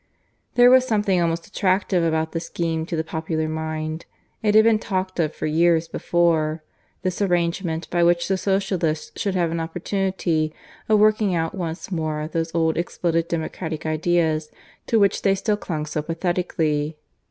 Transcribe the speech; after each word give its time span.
There 0.55 0.71
was 0.71 0.87
something 0.87 1.21
almost 1.21 1.45
attractive 1.45 2.03
about 2.03 2.31
the 2.31 2.39
scheme 2.39 2.87
to 2.87 2.95
the 2.95 3.03
popular 3.03 3.47
mind. 3.47 4.07
It 4.41 4.55
had 4.55 4.63
been 4.63 4.79
talked 4.79 5.19
of 5.19 5.31
for 5.35 5.45
years 5.45 5.87
before 5.87 6.63
this 7.03 7.21
arrangement 7.21 7.87
by 7.91 8.03
which 8.03 8.27
the 8.27 8.35
Socialists 8.35 9.21
should 9.21 9.35
have 9.35 9.51
an 9.51 9.59
opportunity 9.59 10.55
of 10.89 10.97
working 10.97 11.35
out 11.35 11.53
once 11.53 11.91
more 11.91 12.27
those 12.27 12.49
old 12.55 12.77
exploded 12.79 13.27
democratic 13.27 13.85
ideas 13.85 14.49
to 14.87 14.97
which 14.99 15.21
they 15.21 15.35
still 15.35 15.55
clung 15.55 15.85
so 15.85 16.01
pathetically. 16.01 16.97